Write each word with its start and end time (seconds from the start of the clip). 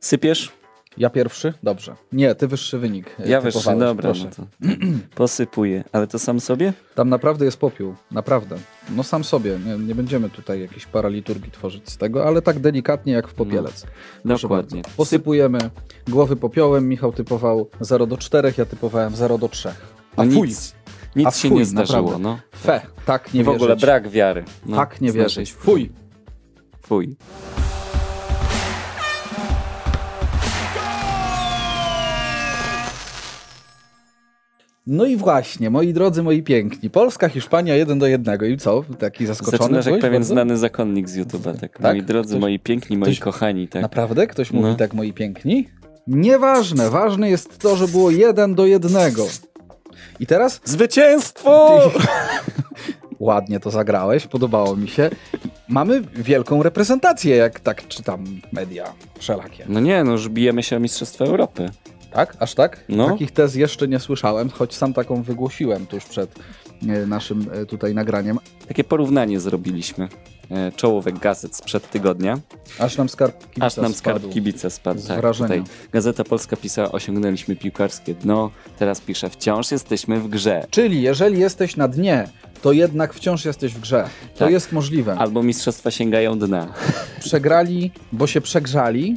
Sypiesz? 0.00 0.52
Ja 0.96 1.10
pierwszy? 1.10 1.54
Dobrze. 1.62 1.96
Nie, 2.12 2.34
ty 2.34 2.48
wyższy 2.48 2.78
wynik. 2.78 3.16
e, 3.20 3.28
Ja 3.28 3.40
wyższy, 3.40 3.64
dobra, 3.78 3.94
proszę. 3.94 4.24
no 4.24 4.46
to 4.60 4.68
posypuję. 5.14 5.84
Ale 5.92 6.06
to 6.06 6.18
sam 6.18 6.40
sobie? 6.40 6.72
Tam 6.94 7.08
naprawdę 7.08 7.44
jest 7.44 7.58
popiół, 7.58 7.94
naprawdę. 8.10 8.56
No 8.96 9.02
sam 9.02 9.24
sobie, 9.24 9.58
nie, 9.66 9.76
nie 9.86 9.94
będziemy 9.94 10.30
tutaj 10.30 10.60
jakiejś 10.60 10.86
paraliturgii 10.86 11.50
tworzyć 11.52 11.90
z 11.90 11.96
tego, 11.96 12.26
ale 12.26 12.42
tak 12.42 12.58
delikatnie 12.58 13.12
jak 13.12 13.28
w 13.28 13.34
popielec. 13.34 13.86
Proszę 14.22 14.42
Dokładnie. 14.42 14.82
bardzo. 14.82 14.96
Posypujemy 14.96 15.58
głowy 16.08 16.36
popiołem, 16.36 16.88
Michał 16.88 17.12
typował 17.12 17.70
0 17.80 18.06
do 18.06 18.16
4, 18.16 18.52
ja 18.58 18.64
typowałem 18.64 19.16
0 19.16 19.38
do 19.38 19.48
3. 19.48 19.68
A 20.16 20.24
No 20.24 20.32
fuj, 20.32 20.48
nic, 20.48 20.74
nic 21.16 21.26
A 21.26 21.30
się 21.30 21.48
fuj, 21.48 21.58
nie 21.58 21.64
zdarzyło, 21.64 22.18
no. 22.18 22.38
fe, 22.62 22.80
tak 23.06 23.34
nie 23.34 23.44
w 23.44 23.48
ogóle 23.48 23.76
brak 23.76 24.08
wiary. 24.08 24.44
No, 24.66 24.76
tak 24.76 25.00
nie 25.00 25.12
wierzyć. 25.12 25.52
Fuj. 25.52 25.92
Fuj. 26.82 27.16
No 34.90 35.04
i 35.04 35.16
właśnie, 35.16 35.70
moi 35.70 35.92
drodzy, 35.92 36.22
moi 36.22 36.42
piękni. 36.42 36.90
Polska, 36.90 37.28
Hiszpania 37.28 37.74
1 37.76 37.98
do 37.98 38.06
1. 38.06 38.52
I 38.52 38.56
co? 38.56 38.84
Taki 38.98 39.26
zaskoczony 39.26 39.58
Zaczynasz 39.58 39.86
jak 39.86 40.00
pewien 40.00 40.12
bardzo? 40.22 40.34
znany 40.34 40.56
zakonnik 40.56 41.08
z 41.08 41.18
YouTube'a, 41.18 41.60
tak? 41.60 41.78
Tak? 41.78 41.80
Moi 41.82 42.02
drodzy, 42.02 42.28
Ktoś- 42.28 42.40
moi 42.40 42.58
piękni, 42.58 42.96
moi 42.96 43.06
ktoś- 43.08 43.20
kochani, 43.20 43.68
tak? 43.68 43.82
Naprawdę? 43.82 44.26
Ktoś 44.26 44.50
mówi 44.50 44.68
No. 44.68 44.74
tak, 44.74 44.94
moi 44.94 45.12
piękni? 45.12 45.68
Nieważne, 46.06 46.90
ważne 46.90 47.30
jest 47.30 47.58
to, 47.58 47.76
że 47.76 47.88
było 47.88 48.10
1 48.10 48.54
do 48.54 48.66
1. 48.66 49.12
I 50.20 50.26
teraz 50.26 50.60
Zwycięstwo! 50.64 51.80
ładnie 53.20 53.60
to 53.60 53.70
zagrałeś, 53.70 54.26
podobało 54.26 54.76
mi 54.76 54.88
się. 54.88 55.10
Mamy 55.68 56.02
wielką 56.14 56.62
reprezentację, 56.62 57.36
jak 57.36 57.60
tak 57.60 57.88
czytam 57.88 58.24
media 58.52 58.84
wszelakie. 59.18 59.64
No 59.68 59.80
nie, 59.80 60.04
no 60.04 60.12
już 60.12 60.28
bijemy 60.28 60.62
się 60.62 60.76
o 60.76 60.80
Mistrzostwa 60.80 61.24
Europy. 61.24 61.68
Tak? 62.10 62.36
Aż 62.40 62.54
tak? 62.54 62.84
No. 62.88 63.08
Takich 63.10 63.30
tez 63.30 63.54
jeszcze 63.54 63.88
nie 63.88 63.98
słyszałem, 64.00 64.50
choć 64.50 64.74
sam 64.74 64.92
taką 64.94 65.22
wygłosiłem 65.22 65.86
tuż 65.86 66.04
przed 66.04 66.34
e, 66.88 67.06
naszym 67.06 67.46
e, 67.52 67.66
tutaj 67.66 67.94
nagraniem. 67.94 68.38
Takie 68.68 68.84
porównanie 68.84 69.40
zrobiliśmy. 69.40 70.08
E, 70.50 70.72
Czołówek 70.72 71.18
gazet 71.18 71.56
sprzed 71.56 71.90
tygodnia. 71.90 72.38
Aż 72.78 72.96
nam 72.96 73.08
skarb 73.08 73.38
kibica 73.50 73.66
Aż 73.66 73.76
nam 73.76 73.94
spadł. 73.94 74.18
skarb 74.18 74.32
kibica 74.34 74.70
spadł. 74.70 75.00
Z 75.00 75.06
Tak, 75.06 75.20
wrażenia. 75.20 75.48
tutaj 75.48 75.64
Gazeta 75.92 76.24
Polska 76.24 76.56
pisała, 76.56 76.92
osiągnęliśmy 76.92 77.56
piłkarskie 77.56 78.14
dno. 78.14 78.50
Teraz 78.78 79.00
pisze, 79.00 79.30
wciąż 79.30 79.70
jesteśmy 79.70 80.20
w 80.20 80.28
grze. 80.28 80.66
Czyli 80.70 81.02
jeżeli 81.02 81.38
jesteś 81.40 81.76
na 81.76 81.88
dnie, 81.88 82.28
to 82.62 82.72
jednak 82.72 83.14
wciąż 83.14 83.44
jesteś 83.44 83.74
w 83.74 83.80
grze. 83.80 84.08
To 84.34 84.38
Tak. 84.38 84.50
jest 84.50 84.72
możliwe. 84.72 85.14
Albo 85.18 85.42
mistrzostwa 85.42 85.90
sięgają 85.90 86.38
dna. 86.38 86.72
Przegrali, 87.20 87.90
bo 88.12 88.26
się 88.26 88.40
przegrzali, 88.40 89.16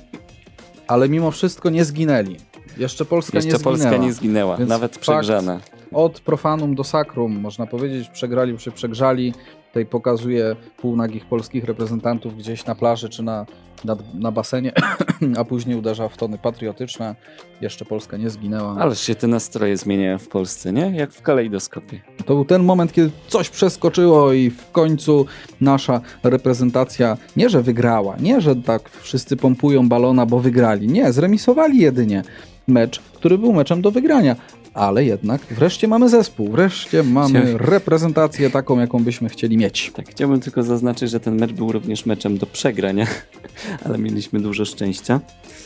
ale 0.88 1.09
mimo 1.09 1.31
wszystko 1.31 1.70
nie 1.70 1.86
zginęli. 1.86 2.38
Jeszcze 2.77 3.05
Polska 3.05 3.38
Jeszcze 3.38 3.52
nie 3.52 3.58
zginęła. 3.58 3.77
Polska 3.77 3.97
nie 3.97 4.14
zginęła, 4.14 4.58
nawet 4.58 4.97
przegrzana. 4.97 5.59
Od 5.91 6.19
profanum 6.19 6.75
do 6.75 6.83
sakrum, 6.83 7.39
można 7.39 7.67
powiedzieć, 7.67 8.09
przegrali, 8.09 8.59
się 8.59 8.72
przegrzali. 8.72 9.33
Tutaj 9.67 9.86
pokazuje 9.86 10.55
półnagich 10.77 11.25
polskich 11.25 11.64
reprezentantów 11.64 12.38
gdzieś 12.38 12.66
na 12.66 12.75
plaży 12.75 13.09
czy 13.09 13.23
na, 13.23 13.45
na, 13.86 13.97
na 14.14 14.31
basenie, 14.31 14.72
a 15.39 15.44
później 15.44 15.77
uderza 15.77 16.09
w 16.09 16.17
tony 16.17 16.38
patriotyczne. 16.38 17.16
Jeszcze 17.61 17.86
Polska 17.86 18.17
nie 18.17 18.30
zginęła. 18.30 18.75
Ależ 18.80 18.99
się 18.99 19.16
te 19.16 19.27
nastroje 19.27 19.77
zmieniają 19.77 20.17
w 20.17 20.27
Polsce, 20.27 20.73
nie? 20.73 20.92
Jak 20.95 21.11
w 21.11 21.22
kalejdoskopie. 21.22 22.02
To 22.25 22.33
był 22.36 22.45
ten 22.45 22.64
moment, 22.64 22.94
kiedy 22.94 23.11
coś 23.27 23.49
przeskoczyło 23.49 24.33
i 24.33 24.49
w 24.49 24.72
końcu 24.72 25.25
nasza 25.61 26.02
reprezentacja 26.23 27.17
nie, 27.38 27.49
że 27.49 27.61
wygrała, 27.61 28.16
nie, 28.19 28.42
że 28.42 28.55
tak 28.55 28.89
wszyscy 28.89 29.38
pompują 29.38 29.89
balona, 29.89 30.25
bo 30.25 30.39
wygrali. 30.39 30.88
Nie, 30.88 31.14
zremisowali 31.14 31.77
jedynie 31.77 32.23
mecz, 32.67 33.00
który 33.00 33.38
był 33.38 33.54
meczem 33.54 33.81
do 33.81 33.92
wygrania. 33.92 34.36
Ale 34.73 35.06
jednak 35.06 35.42
wreszcie 35.42 35.88
mamy 35.88 36.09
zespół, 36.09 36.52
wreszcie 36.52 37.04
mamy 37.04 37.58
reprezentację 37.58 38.50
taką, 38.50 38.80
jaką 38.80 39.04
byśmy 39.04 39.30
chcieli 39.30 39.58
mieć. 39.58 39.92
Tak, 39.95 40.10
chciałbym 40.10 40.39
tylko 40.39 40.64
zaznaczyć, 40.64 41.10
że 41.11 41.20
ten 41.20 41.39
mecz 41.39 41.52
był 41.52 41.72
również 41.72 42.05
meczem 42.05 42.38
do 42.38 42.45
przegrania, 42.45 43.08
ale 43.86 43.98
mieliśmy 43.98 44.39
dużo 44.39 44.66
szczęścia. 44.66 45.20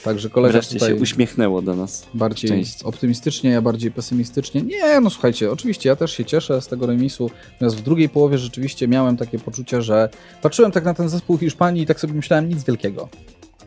Także 0.03 0.29
kolega 0.29 0.53
Wreszcie 0.53 0.73
tutaj 0.73 0.89
się 0.89 0.95
uśmiechnęło 0.95 1.61
do 1.61 1.75
nas. 1.75 2.07
bardziej 2.13 2.49
szczęście. 2.49 2.85
optymistycznie, 2.85 3.49
ja 3.49 3.61
bardziej 3.61 3.91
pesymistycznie. 3.91 4.61
Nie, 4.61 4.99
no 4.99 5.09
słuchajcie, 5.09 5.51
oczywiście 5.51 5.89
ja 5.89 5.95
też 5.95 6.11
się 6.11 6.25
cieszę 6.25 6.61
z 6.61 6.67
tego 6.67 6.85
remisu, 6.85 7.31
natomiast 7.53 7.77
w 7.77 7.81
drugiej 7.81 8.09
połowie 8.09 8.37
rzeczywiście 8.37 8.87
miałem 8.87 9.17
takie 9.17 9.39
poczucie, 9.39 9.81
że 9.81 10.09
patrzyłem 10.41 10.71
tak 10.71 10.85
na 10.85 10.93
ten 10.93 11.09
zespół 11.09 11.37
Hiszpanii 11.37 11.83
i 11.83 11.85
tak 11.85 11.99
sobie 11.99 12.13
myślałem, 12.13 12.49
nic 12.49 12.63
wielkiego. 12.63 13.09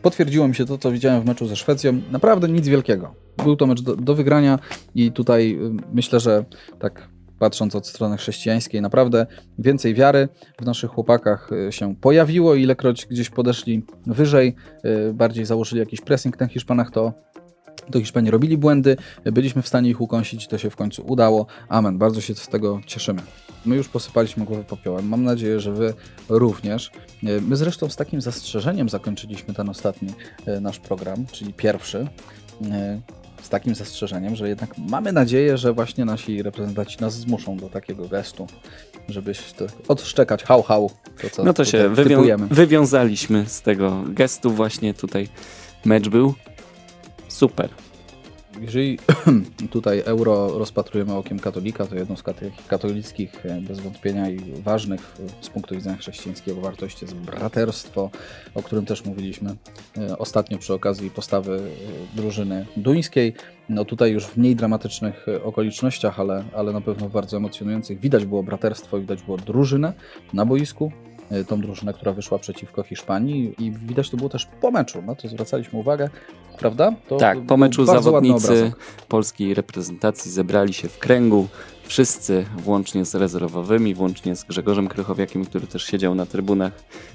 Potwierdziło 0.01 0.47
mi 0.47 0.55
się 0.55 0.65
to, 0.65 0.77
co 0.77 0.91
widziałem 0.91 1.21
w 1.21 1.25
meczu 1.25 1.47
ze 1.47 1.55
Szwecją. 1.55 2.01
Naprawdę 2.11 2.49
nic 2.49 2.67
wielkiego. 2.67 3.15
Był 3.43 3.55
to 3.55 3.67
mecz 3.67 3.81
do, 3.81 3.95
do 3.95 4.15
wygrania 4.15 4.59
i 4.95 5.11
tutaj 5.11 5.51
y, 5.51 5.93
myślę, 5.93 6.19
że 6.19 6.45
tak 6.79 7.09
patrząc 7.39 7.75
od 7.75 7.87
strony 7.87 8.17
chrześcijańskiej, 8.17 8.81
naprawdę 8.81 9.25
więcej 9.59 9.93
wiary 9.93 10.27
w 10.61 10.65
naszych 10.65 10.91
chłopakach 10.91 11.49
y, 11.67 11.71
się 11.71 11.95
pojawiło. 11.95 12.55
Ilekroć 12.55 13.05
gdzieś 13.05 13.29
podeszli 13.29 13.85
wyżej, 14.05 14.55
y, 15.09 15.13
bardziej 15.13 15.45
założyli 15.45 15.79
jakiś 15.79 16.01
pressing 16.01 16.39
na 16.39 16.47
Hiszpanach, 16.47 16.91
to 16.91 17.13
to 17.91 17.99
Hiszpanie 17.99 18.31
robili 18.31 18.57
błędy, 18.57 18.97
byliśmy 19.25 19.61
w 19.61 19.67
stanie 19.67 19.89
ich 19.89 20.01
ukąsić, 20.01 20.47
to 20.47 20.57
się 20.57 20.69
w 20.69 20.75
końcu 20.75 21.03
udało. 21.07 21.45
Amen, 21.69 21.97
bardzo 21.97 22.21
się 22.21 22.35
z 22.35 22.47
tego 22.47 22.81
cieszymy. 22.85 23.21
My 23.65 23.75
już 23.75 23.87
posypaliśmy 23.89 24.45
głowę 24.45 24.63
popiołem, 24.63 25.07
mam 25.07 25.23
nadzieję, 25.23 25.59
że 25.59 25.71
Wy 25.73 25.93
również. 26.29 26.91
E, 27.23 27.41
My 27.41 27.55
zresztą 27.55 27.89
z 27.89 27.95
takim 27.95 28.21
zastrzeżeniem 28.21 28.89
zakończyliśmy 28.89 29.53
ten 29.53 29.69
ostatni 29.69 30.09
e, 30.45 30.59
nasz 30.59 30.79
program, 30.79 31.25
czyli 31.31 31.53
pierwszy. 31.53 32.07
e, 32.71 33.01
Z 33.41 33.49
takim 33.49 33.75
zastrzeżeniem, 33.75 34.35
że 34.35 34.49
jednak 34.49 34.77
mamy 34.77 35.11
nadzieję, 35.11 35.57
że 35.57 35.73
właśnie 35.73 36.05
nasi 36.05 36.43
reprezentanci 36.43 36.97
nas 37.01 37.13
zmuszą 37.13 37.57
do 37.57 37.69
takiego 37.69 38.07
gestu, 38.07 38.47
żeby 39.09 39.33
się 39.33 39.53
to 39.57 39.65
odszczekać 39.87 40.43
hał 40.43 40.61
hał. 40.63 40.91
To, 41.21 41.29
co 41.29 41.43
No 41.43 41.53
to 41.53 41.65
się 41.65 41.89
wywią- 41.89 42.07
typujemy. 42.09 42.47
wywiązaliśmy 42.47 43.45
z 43.47 43.61
tego 43.61 44.03
gestu 44.07 44.51
właśnie 44.51 44.93
tutaj. 44.93 45.27
Mecz 45.85 46.09
był 46.09 46.33
super. 47.39 47.69
Jeżeli 48.61 48.99
tutaj 49.71 50.01
euro 50.05 50.59
rozpatrujemy 50.59 51.13
okiem 51.13 51.39
katolika, 51.39 51.87
to 51.87 51.95
jedną 51.95 52.15
z 52.15 52.23
katolickich 52.67 53.45
e, 53.45 53.61
bez 53.61 53.79
wątpienia 53.79 54.29
i 54.29 54.39
ważnych 54.61 55.15
e, 55.41 55.43
z 55.43 55.49
punktu 55.49 55.75
widzenia 55.75 55.97
chrześcijańskiego 55.97 56.61
wartości 56.61 57.05
jest 57.05 57.15
braterstwo, 57.15 58.09
o 58.55 58.63
którym 58.63 58.85
też 58.85 59.05
mówiliśmy 59.05 59.55
e, 59.97 60.17
ostatnio 60.17 60.57
przy 60.57 60.73
okazji 60.73 61.09
postawy 61.09 61.61
drużyny 62.15 62.65
duńskiej. 62.77 63.33
No 63.69 63.85
tutaj 63.85 64.11
już 64.11 64.25
w 64.25 64.37
mniej 64.37 64.55
dramatycznych 64.55 65.25
okolicznościach, 65.43 66.19
ale, 66.19 66.43
ale 66.55 66.73
na 66.73 66.81
pewno 66.81 67.09
bardzo 67.09 67.37
emocjonujących. 67.37 67.99
Widać 67.99 68.25
było 68.25 68.43
braterstwo, 68.43 68.99
widać 68.99 69.23
było 69.23 69.37
drużynę 69.37 69.93
na 70.33 70.45
boisku. 70.45 70.91
E, 71.31 71.43
Tą 71.43 71.61
drużynę, 71.61 71.93
która 71.93 72.13
wyszła 72.13 72.39
przeciwko 72.39 72.83
Hiszpanii 72.83 73.55
i 73.59 73.71
widać 73.71 74.09
to 74.09 74.17
było 74.17 74.29
też 74.29 74.47
po 74.61 74.71
meczu, 74.71 75.03
no 75.05 75.15
to 75.15 75.27
zwracaliśmy 75.27 75.79
uwagę, 75.79 76.09
prawda? 76.59 76.93
To 77.07 77.17
Tak, 77.17 77.41
po 77.41 77.57
meczu 77.57 77.85
zawodnicy 77.85 78.71
polskiej 79.07 79.53
reprezentacji 79.53 80.31
zebrali 80.31 80.73
się 80.73 80.89
w 80.89 80.97
kręgu. 80.97 81.47
Wszyscy, 81.89 82.45
włącznie 82.57 83.05
z 83.05 83.15
rezerwowymi, 83.15 83.95
włącznie 83.95 84.35
z 84.35 84.43
Grzegorzem 84.43 84.87
Krychowiakiem, 84.87 85.45
który 85.45 85.67
też 85.67 85.83
siedział 85.83 86.15
na 86.15 86.25
trybunach, 86.25 86.73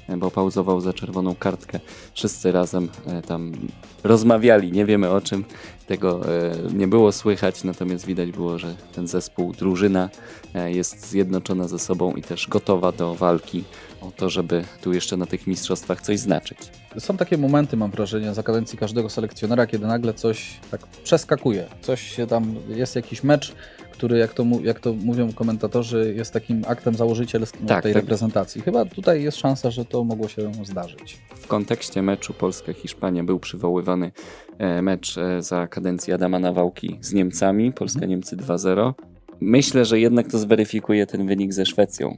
e, 0.08 0.16
bo 0.16 0.30
pauzował 0.30 0.80
za 0.80 0.92
czerwoną 0.92 1.34
kartkę. 1.34 1.80
Wszyscy 2.14 2.52
razem 2.52 2.88
e, 3.06 3.22
tam 3.22 3.52
rozmawiali, 4.04 4.72
nie 4.72 4.84
wiemy 4.84 5.10
o 5.10 5.20
czym. 5.20 5.44
Tego 5.86 6.20
e, 6.28 6.52
nie 6.72 6.88
było 6.88 7.12
słychać, 7.12 7.64
natomiast 7.64 8.06
widać 8.06 8.32
było, 8.32 8.58
że 8.58 8.74
ten 8.94 9.06
zespół, 9.06 9.52
drużyna 9.52 10.10
jest 10.66 11.10
zjednoczona 11.10 11.68
ze 11.68 11.78
sobą 11.78 12.14
i 12.14 12.22
też 12.22 12.48
gotowa 12.48 12.92
do 12.92 13.14
walki 13.14 13.64
o 14.00 14.10
to, 14.16 14.30
żeby 14.30 14.64
tu 14.82 14.92
jeszcze 14.92 15.16
na 15.16 15.26
tych 15.26 15.46
mistrzostwach 15.46 16.00
coś 16.00 16.18
znaczyć. 16.18 16.58
Są 16.98 17.16
takie 17.16 17.38
momenty, 17.38 17.76
mam 17.76 17.90
wrażenie, 17.90 18.34
za 18.34 18.42
kadencji 18.42 18.78
każdego 18.78 19.10
selekcjonera, 19.10 19.66
kiedy 19.66 19.86
nagle 19.86 20.14
coś 20.14 20.60
tak 20.70 20.86
przeskakuje. 20.86 21.66
Coś 21.80 22.16
się 22.16 22.26
tam, 22.26 22.54
jest 22.68 22.96
jakiś 22.96 23.22
mecz, 23.22 23.54
który, 23.94 24.18
jak 24.18 24.34
to, 24.34 24.44
jak 24.62 24.80
to 24.80 24.92
mówią 24.92 25.32
komentatorzy, 25.32 26.14
jest 26.16 26.32
takim 26.32 26.62
aktem 26.66 26.94
założycielskim 26.94 27.66
Tak, 27.66 27.82
tej 27.82 27.92
tak. 27.92 28.02
reprezentacji. 28.02 28.62
Chyba 28.62 28.84
tutaj 28.84 29.22
jest 29.22 29.38
szansa, 29.38 29.70
że 29.70 29.84
to 29.84 30.04
mogło 30.04 30.28
się 30.28 30.52
zdarzyć. 30.64 31.18
W 31.34 31.46
kontekście 31.46 32.02
meczu 32.02 32.34
Polska-Hiszpania 32.34 33.24
był 33.24 33.40
przywoływany 33.40 34.12
e, 34.58 34.82
mecz 34.82 35.18
e, 35.18 35.42
za 35.42 35.66
kadencji 35.66 36.12
Adama 36.12 36.38
Nawałki 36.38 36.98
z 37.00 37.12
Niemcami, 37.12 37.72
Polska-Niemcy 37.72 38.36
2-0. 38.36 38.92
Myślę, 39.40 39.84
że 39.84 40.00
jednak 40.00 40.28
to 40.28 40.38
zweryfikuje 40.38 41.06
ten 41.06 41.26
wynik 41.26 41.52
ze 41.52 41.66
Szwecją. 41.66 42.16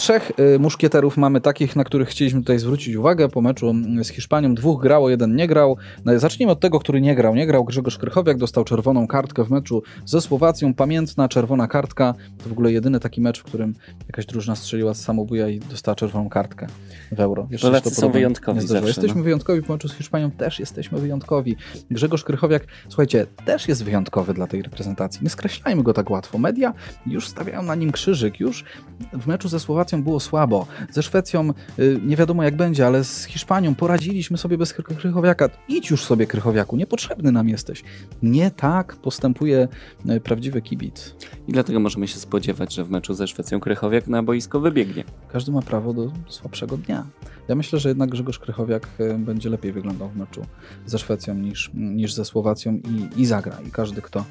Trzech 0.00 0.32
y, 0.54 0.58
muszkieterów 0.58 1.16
mamy 1.16 1.40
takich, 1.40 1.76
na 1.76 1.84
których 1.84 2.08
chcieliśmy 2.08 2.40
tutaj 2.40 2.58
zwrócić 2.58 2.94
uwagę 2.94 3.28
po 3.28 3.40
meczu 3.40 3.74
z 4.02 4.08
Hiszpanią. 4.08 4.54
Dwóch 4.54 4.82
grało, 4.82 5.10
jeden 5.10 5.36
nie 5.36 5.46
grał. 5.46 5.76
No, 6.04 6.18
zacznijmy 6.18 6.52
od 6.52 6.60
tego, 6.60 6.80
który 6.80 7.00
nie 7.00 7.14
grał. 7.14 7.34
Nie 7.34 7.46
grał 7.46 7.64
Grzegorz 7.64 7.98
Krychowiak, 7.98 8.38
dostał 8.38 8.64
czerwoną 8.64 9.06
kartkę 9.06 9.44
w 9.44 9.50
meczu 9.50 9.82
ze 10.04 10.20
Słowacją. 10.20 10.74
Pamiętna 10.74 11.28
czerwona 11.28 11.68
kartka. 11.68 12.14
To 12.42 12.48
w 12.48 12.52
ogóle 12.52 12.72
jedyny 12.72 13.00
taki 13.00 13.20
mecz, 13.20 13.40
w 13.40 13.42
którym 13.42 13.74
jakaś 14.06 14.26
drużyna 14.26 14.56
strzeliła 14.56 14.94
z 14.94 15.00
samobuja 15.00 15.48
i 15.48 15.58
dostała 15.58 15.94
czerwoną 15.94 16.28
kartkę 16.28 16.66
w 17.12 17.20
euro. 17.20 17.48
Jeszcze 17.50 17.66
Polacy 17.66 17.94
są 17.94 18.10
wyjątkowi 18.10 18.60
zawsze, 18.60 18.86
Jesteśmy 18.86 19.16
no. 19.16 19.24
wyjątkowi 19.24 19.62
w 19.62 19.68
meczu 19.68 19.88
z 19.88 19.94
Hiszpanią, 19.94 20.30
też 20.30 20.60
jesteśmy 20.60 20.98
wyjątkowi. 20.98 21.56
Grzegorz 21.90 22.24
Krychowiak, 22.24 22.66
słuchajcie, 22.88 23.26
też 23.44 23.68
jest 23.68 23.84
wyjątkowy 23.84 24.34
dla 24.34 24.46
tej 24.46 24.62
reprezentacji. 24.62 25.20
Nie 25.22 25.30
skreślajmy 25.30 25.82
go 25.82 25.92
tak 25.92 26.10
łatwo. 26.10 26.38
Media 26.38 26.72
już 27.06 27.28
stawiają 27.28 27.62
na 27.62 27.74
nim 27.74 27.92
krzyżyk, 27.92 28.40
już 28.40 28.64
w 29.12 29.26
meczu 29.26 29.48
ze 29.48 29.60
Słowacją 29.60 29.89
było 29.98 30.20
słabo. 30.20 30.66
Ze 30.90 31.02
Szwecją 31.02 31.52
y, 31.78 32.00
nie 32.06 32.16
wiadomo 32.16 32.42
jak 32.42 32.56
będzie, 32.56 32.86
ale 32.86 33.04
z 33.04 33.24
Hiszpanią 33.24 33.74
poradziliśmy 33.74 34.38
sobie 34.38 34.58
bez 34.58 34.72
Krychowiaka. 34.72 35.48
Idź 35.68 35.90
już 35.90 36.04
sobie 36.04 36.26
Krychowiaku, 36.26 36.76
niepotrzebny 36.76 37.32
nam 37.32 37.48
jesteś. 37.48 37.82
Nie 38.22 38.50
tak 38.50 38.96
postępuje 38.96 39.68
y, 40.10 40.20
prawdziwy 40.20 40.62
kibic. 40.62 41.14
I 41.48 41.52
dlatego 41.52 41.80
możemy 41.80 42.08
się 42.08 42.18
spodziewać, 42.18 42.74
że 42.74 42.84
w 42.84 42.90
meczu 42.90 43.14
ze 43.14 43.26
Szwecją 43.26 43.60
Krychowiak 43.60 44.06
na 44.06 44.22
boisko 44.22 44.60
wybiegnie. 44.60 45.04
Każdy 45.28 45.52
ma 45.52 45.62
prawo 45.62 45.92
do 45.92 46.12
słabszego 46.28 46.76
dnia. 46.76 47.06
Ja 47.48 47.54
myślę, 47.54 47.78
że 47.78 47.88
jednak 47.88 48.10
Grzegorz 48.10 48.38
Krychowiak 48.38 48.88
y, 49.00 49.18
będzie 49.18 49.50
lepiej 49.50 49.72
wyglądał 49.72 50.08
w 50.08 50.16
meczu 50.16 50.42
ze 50.86 50.98
Szwecją 50.98 51.34
niż, 51.34 51.70
niż 51.74 52.12
ze 52.12 52.24
Słowacją 52.24 52.72
i, 52.74 53.20
i 53.20 53.26
zagra. 53.26 53.56
I 53.68 53.70
każdy, 53.70 54.02
kto 54.02 54.24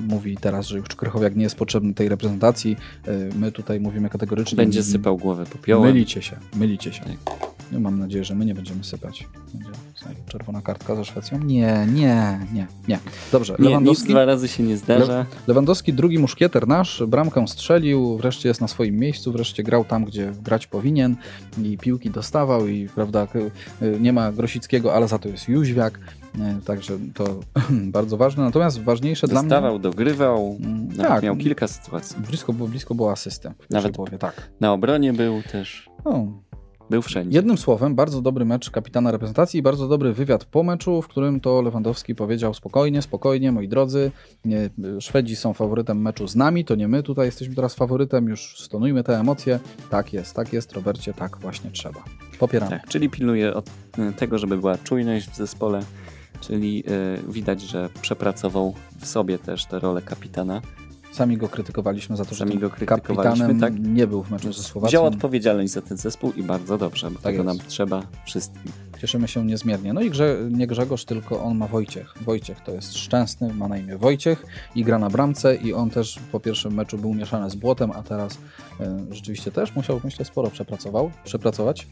mówi 0.00 0.36
teraz, 0.36 0.66
że 0.66 0.78
już 0.78 0.88
Krychowiak 0.88 1.36
nie 1.36 1.42
jest 1.42 1.56
potrzebny 1.56 1.94
tej 1.94 2.08
reprezentacji, 2.08 2.76
my 3.36 3.52
tutaj 3.52 3.80
mówimy 3.80 4.10
kategorycznie. 4.10 4.56
Będzie 4.64 4.82
sypał 4.82 5.16
głowę 5.16 5.46
popiołem. 5.46 5.92
Mylicie 5.92 6.22
się, 6.22 6.36
mylicie 6.56 6.92
się. 6.92 7.04
Tak. 7.24 7.54
No, 7.72 7.80
mam 7.80 7.98
nadzieję, 7.98 8.24
że 8.24 8.34
my 8.34 8.44
nie 8.44 8.54
będziemy 8.54 8.84
sypać. 8.84 9.28
Będzie 9.54 9.70
czerwona 10.26 10.62
kartka 10.62 10.94
za 10.94 11.04
Szwecją? 11.04 11.38
Nie, 11.38 11.86
nie, 11.92 12.38
nie, 12.52 12.66
nie. 12.88 12.98
Dobrze, 13.32 13.56
nie, 13.58 13.64
Lewandowski... 13.64 14.08
dwa 14.08 14.24
razy 14.24 14.48
się 14.48 14.62
nie 14.62 14.76
zdarza. 14.76 15.12
Le 15.12 15.26
Lewandowski, 15.46 15.92
drugi 15.92 16.18
muszkieter 16.18 16.68
nasz, 16.68 17.02
bramkę 17.08 17.48
strzelił, 17.48 18.16
wreszcie 18.16 18.48
jest 18.48 18.60
na 18.60 18.68
swoim 18.68 18.96
miejscu, 18.98 19.32
wreszcie 19.32 19.62
grał 19.62 19.84
tam, 19.84 20.04
gdzie 20.04 20.32
grać 20.42 20.66
powinien 20.66 21.16
i 21.62 21.78
piłki 21.78 22.10
dostawał 22.10 22.66
i 22.68 22.88
prawda, 22.94 23.28
nie 24.00 24.12
ma 24.12 24.32
Grosickiego, 24.32 24.94
ale 24.94 25.08
za 25.08 25.18
to 25.18 25.28
jest 25.28 25.48
Jóźwiak. 25.48 25.98
Także 26.64 26.98
to 27.14 27.40
bardzo 27.98 28.16
ważne. 28.16 28.44
Natomiast 28.44 28.82
ważniejsze 28.82 29.28
Dostawał, 29.28 29.60
dla 29.60 29.70
mnie... 29.70 29.80
dogrywał, 29.80 30.56
mm, 30.60 30.88
tak, 30.96 31.22
miał 31.22 31.36
kilka 31.36 31.68
sytuacji. 31.68 32.16
Blisko, 32.28 32.52
blisko 32.52 32.94
było 32.94 33.12
asystę. 33.12 33.54
Nawet 33.70 33.94
połowie, 33.94 34.18
tak. 34.18 34.50
na 34.60 34.72
obronie 34.72 35.12
był 35.12 35.42
też. 35.42 35.90
O, 36.04 36.26
był 36.90 37.02
wszędzie. 37.02 37.36
Jednym 37.36 37.58
słowem, 37.58 37.94
bardzo 37.94 38.22
dobry 38.22 38.44
mecz 38.44 38.70
kapitana 38.70 39.10
reprezentacji 39.10 39.60
i 39.60 39.62
bardzo 39.62 39.88
dobry 39.88 40.12
wywiad 40.12 40.44
po 40.44 40.62
meczu, 40.62 41.02
w 41.02 41.08
którym 41.08 41.40
to 41.40 41.62
Lewandowski 41.62 42.14
powiedział 42.14 42.54
spokojnie, 42.54 43.02
spokojnie, 43.02 43.52
moi 43.52 43.68
drodzy, 43.68 44.10
nie, 44.44 44.70
Szwedzi 45.00 45.36
są 45.36 45.52
faworytem 45.52 46.02
meczu 46.02 46.28
z 46.28 46.36
nami, 46.36 46.64
to 46.64 46.74
nie 46.74 46.88
my 46.88 47.02
tutaj 47.02 47.26
jesteśmy 47.26 47.54
teraz 47.54 47.74
faworytem, 47.74 48.28
już 48.28 48.60
stonujmy 48.60 49.04
te 49.04 49.20
emocje. 49.20 49.60
Tak 49.90 50.12
jest, 50.12 50.36
tak 50.36 50.52
jest, 50.52 50.72
Robercie, 50.72 51.14
tak 51.14 51.38
właśnie 51.38 51.70
trzeba. 51.70 52.04
Popieramy. 52.38 52.70
Tak, 52.70 52.88
czyli 52.88 53.10
pilnuje 53.10 53.54
od 53.54 53.70
e, 53.98 54.12
tego, 54.12 54.38
żeby 54.38 54.56
była 54.56 54.78
czujność 54.78 55.30
w 55.30 55.36
zespole, 55.36 55.80
czyli 56.40 56.76
yy, 56.76 57.32
widać, 57.32 57.60
że 57.60 57.88
przepracował 58.02 58.74
w 58.98 59.06
sobie 59.06 59.38
też 59.38 59.64
tę 59.66 59.78
rolę 59.78 60.02
kapitana. 60.02 60.62
Sami 61.12 61.36
go 61.36 61.48
krytykowaliśmy 61.48 62.16
za 62.16 62.24
to, 62.24 62.34
Sami 62.34 62.52
że 62.52 62.58
go 62.58 62.70
kapitanem 62.70 63.60
tak? 63.60 63.72
nie 63.80 64.06
był 64.06 64.22
w 64.22 64.30
meczu 64.30 64.52
ze 64.52 64.62
Słowacją. 64.62 64.88
Wziął 64.88 65.04
odpowiedzialność 65.06 65.72
za 65.72 65.82
ten 65.82 65.96
zespół 65.96 66.32
i 66.32 66.42
bardzo 66.42 66.78
dobrze, 66.78 67.10
bo 67.10 67.14
tak 67.14 67.22
tego 67.22 67.44
jest. 67.44 67.46
nam 67.46 67.68
trzeba 67.68 68.02
wszystkim. 68.26 68.72
Cieszymy 69.04 69.28
się 69.28 69.46
niezmiernie. 69.46 69.92
No 69.92 70.00
i 70.00 70.10
grze, 70.10 70.38
nie 70.50 70.66
Grzegorz, 70.66 71.04
tylko 71.04 71.42
on 71.42 71.56
ma 71.56 71.66
Wojciech. 71.66 72.14
Wojciech 72.20 72.60
to 72.60 72.72
jest 72.72 72.96
szczęsny, 72.96 73.54
ma 73.54 73.68
na 73.68 73.78
imię 73.78 73.98
Wojciech 73.98 74.46
i 74.74 74.84
gra 74.84 74.98
na 74.98 75.10
bramce 75.10 75.56
i 75.56 75.72
on 75.72 75.90
też 75.90 76.18
po 76.32 76.40
pierwszym 76.40 76.74
meczu 76.74 76.98
był 76.98 77.14
mieszany 77.14 77.50
z 77.50 77.54
błotem, 77.54 77.90
a 77.90 78.02
teraz 78.02 78.38
e, 78.80 79.06
rzeczywiście 79.10 79.50
też 79.50 79.74
musiał, 79.74 80.00
myślę, 80.04 80.24
sporo 80.24 80.50
przepracował, 80.50 81.10
przepracować. 81.24 81.86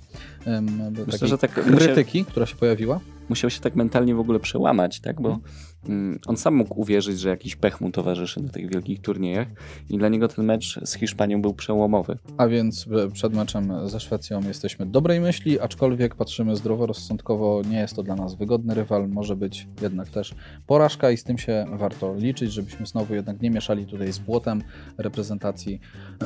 E, 0.46 0.60
myślę, 1.06 1.28
że 1.28 1.38
tak 1.38 1.50
krytyki, 1.50 2.18
musiał, 2.18 2.30
która 2.30 2.46
się 2.46 2.56
pojawiła. 2.56 3.00
Musiał 3.28 3.50
się 3.50 3.60
tak 3.60 3.76
mentalnie 3.76 4.14
w 4.14 4.20
ogóle 4.20 4.40
przełamać, 4.40 5.00
tak, 5.00 5.20
bo 5.20 5.28
hmm 5.28 5.42
Mm, 5.88 6.18
on 6.26 6.36
sam 6.36 6.54
mógł 6.54 6.80
uwierzyć, 6.80 7.20
że 7.20 7.28
jakiś 7.28 7.56
pech 7.56 7.80
mu 7.80 7.90
towarzyszy 7.90 8.42
na 8.42 8.48
tych 8.48 8.70
wielkich 8.70 9.00
turniejach 9.00 9.48
i 9.90 9.98
dla 9.98 10.08
niego 10.08 10.28
ten 10.28 10.44
mecz 10.44 10.80
z 10.84 10.94
Hiszpanią 10.94 11.42
był 11.42 11.54
przełomowy. 11.54 12.18
A 12.36 12.48
więc 12.48 12.86
przed 13.12 13.34
meczem 13.34 13.88
ze 13.88 14.00
Szwecją 14.00 14.40
jesteśmy 14.40 14.86
dobrej 14.86 15.20
myśli, 15.20 15.60
aczkolwiek 15.60 16.14
patrzymy 16.14 16.56
zdroworozsądkowo, 17.02 17.62
nie 17.70 17.78
jest 17.78 17.96
to 17.96 18.02
dla 18.02 18.16
nas 18.16 18.34
wygodny 18.34 18.74
rywal, 18.74 19.08
może 19.08 19.36
być 19.36 19.68
jednak 19.82 20.08
też 20.08 20.34
porażka 20.66 21.10
i 21.10 21.16
z 21.16 21.24
tym 21.24 21.38
się 21.38 21.66
warto 21.72 22.14
liczyć, 22.16 22.52
żebyśmy 22.52 22.86
znowu 22.86 23.14
jednak 23.14 23.42
nie 23.42 23.50
mieszali 23.50 23.86
tutaj 23.86 24.12
z 24.12 24.18
błotem 24.18 24.62
reprezentacji 24.98 25.80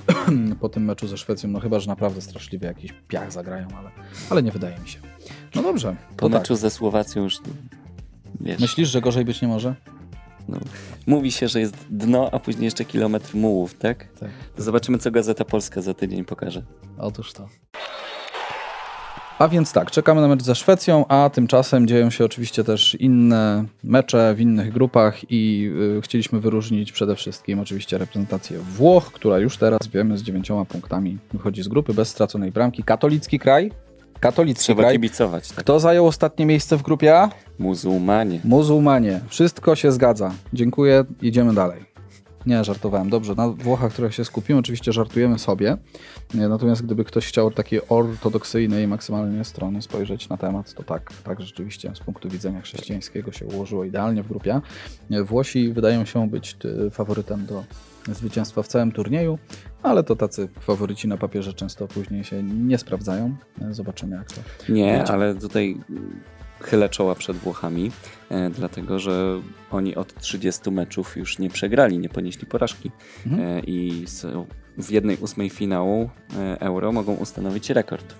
po 0.60 0.68
tym 0.68 0.84
meczu 0.84 1.08
ze 1.08 1.16
Szwecją, 1.16 1.50
no 1.50 1.60
chyba, 1.60 1.80
że 1.80 1.88
naprawdę 1.88 2.20
straszliwie 2.20 2.68
jakiś 2.68 2.94
piach 3.08 3.32
zagrają, 3.32 3.68
ale, 3.78 3.90
ale 4.30 4.42
nie 4.42 4.52
wydaje 4.52 4.78
mi 4.78 4.88
się. 4.88 4.98
No 5.54 5.62
dobrze. 5.62 5.96
Po 6.16 6.28
meczu 6.28 6.54
tak. 6.54 6.60
ze 6.60 6.70
Słowacją 6.70 7.22
już 7.22 7.40
Wiesz. 8.40 8.60
Myślisz, 8.60 8.88
że 8.88 9.00
gorzej 9.00 9.24
być 9.24 9.42
nie 9.42 9.48
może? 9.48 9.74
No. 10.48 10.58
Mówi 11.06 11.32
się, 11.32 11.48
że 11.48 11.60
jest 11.60 11.76
dno, 11.90 12.28
a 12.32 12.38
później 12.38 12.64
jeszcze 12.64 12.84
kilometr 12.84 13.34
mułów, 13.34 13.74
tak? 13.74 14.08
Tak. 14.20 14.30
To 14.56 14.62
zobaczymy, 14.62 14.98
co 14.98 15.10
Gazeta 15.10 15.44
Polska 15.44 15.82
za 15.82 15.94
tydzień 15.94 16.24
pokaże. 16.24 16.62
Otóż 16.98 17.32
to. 17.32 17.48
A 19.38 19.48
więc 19.48 19.72
tak, 19.72 19.90
czekamy 19.90 20.20
na 20.20 20.28
mecz 20.28 20.42
ze 20.42 20.54
Szwecją, 20.54 21.06
a 21.08 21.30
tymczasem 21.30 21.86
dzieją 21.86 22.10
się 22.10 22.24
oczywiście 22.24 22.64
też 22.64 22.94
inne 22.94 23.64
mecze 23.84 24.34
w 24.34 24.40
innych 24.40 24.72
grupach 24.72 25.30
i 25.30 25.70
y, 25.98 26.00
chcieliśmy 26.02 26.40
wyróżnić 26.40 26.92
przede 26.92 27.16
wszystkim 27.16 27.60
oczywiście 27.60 27.98
reprezentację 27.98 28.58
Włoch, 28.58 29.12
która 29.12 29.38
już 29.38 29.56
teraz 29.56 29.80
wiemy 29.92 30.18
z 30.18 30.22
dziewięcioma 30.22 30.64
punktami 30.64 31.18
wychodzi 31.32 31.62
z 31.62 31.68
grupy 31.68 31.94
bez 31.94 32.08
straconej 32.08 32.52
bramki. 32.52 32.82
Katolicki 32.82 33.38
kraj, 33.38 33.70
Katolicki 34.20 34.64
Trzeba 34.64 34.82
kraj. 34.82 34.94
kibicować. 34.94 35.48
Tak. 35.48 35.58
Kto 35.58 35.80
zajął 35.80 36.06
ostatnie 36.06 36.46
miejsce 36.46 36.76
w 36.76 36.82
grupie 36.82 37.18
A? 37.18 37.30
Muzułmanie. 37.58 38.40
Muzułmanie. 38.44 39.20
Wszystko 39.28 39.76
się 39.76 39.92
zgadza. 39.92 40.32
Dziękuję, 40.52 41.04
idziemy 41.22 41.54
dalej. 41.54 41.85
Nie, 42.46 42.64
żartowałem. 42.64 43.10
Dobrze, 43.10 43.34
na 43.34 43.48
Włochach, 43.48 43.92
które 43.92 44.12
się 44.12 44.24
skupimy, 44.24 44.58
oczywiście 44.58 44.92
żartujemy 44.92 45.38
sobie. 45.38 45.76
Natomiast 46.34 46.82
gdyby 46.82 47.04
ktoś 47.04 47.26
chciał 47.26 47.50
takiej 47.50 47.80
ortodoksyjnej 47.88 48.88
maksymalnie 48.88 49.44
strony 49.44 49.82
spojrzeć 49.82 50.28
na 50.28 50.36
temat, 50.36 50.74
to 50.74 50.82
tak, 50.82 51.12
tak 51.24 51.40
rzeczywiście 51.40 51.92
z 51.94 52.00
punktu 52.00 52.28
widzenia 52.28 52.60
chrześcijańskiego 52.60 53.32
się 53.32 53.46
ułożyło 53.46 53.84
idealnie 53.84 54.22
w 54.22 54.28
grupie. 54.28 54.60
Włosi 55.24 55.72
wydają 55.72 56.04
się 56.04 56.30
być 56.30 56.56
y, 56.86 56.90
faworytem 56.90 57.46
do 57.46 57.64
zwycięstwa 58.12 58.62
w 58.62 58.68
całym 58.68 58.92
turnieju, 58.92 59.38
ale 59.82 60.02
to 60.04 60.16
tacy 60.16 60.48
faworyci 60.60 61.08
na 61.08 61.16
papierze 61.16 61.54
często 61.54 61.88
później 61.88 62.24
się 62.24 62.42
nie 62.42 62.78
sprawdzają. 62.78 63.36
Zobaczymy 63.70 64.16
jak 64.16 64.32
to. 64.32 64.40
Nie, 64.72 64.96
będzie. 64.96 65.12
ale 65.12 65.34
tutaj 65.34 65.76
chylę 66.60 66.88
czoła 66.88 67.14
przed 67.14 67.36
Włochami, 67.36 67.90
e, 68.30 68.50
dlatego 68.50 68.98
że 68.98 69.40
oni 69.70 69.96
od 69.96 70.20
30 70.20 70.70
meczów 70.70 71.16
już 71.16 71.38
nie 71.38 71.50
przegrali, 71.50 71.98
nie 71.98 72.08
ponieśli 72.08 72.46
porażki 72.46 72.90
mhm. 73.26 73.48
e, 73.48 73.60
i 73.60 74.04
w 74.78 74.90
jednej 74.90 75.16
ósmej 75.16 75.50
finału 75.50 76.10
e, 76.36 76.60
Euro 76.60 76.92
mogą 76.92 77.14
ustanowić 77.14 77.70
rekord 77.70 78.14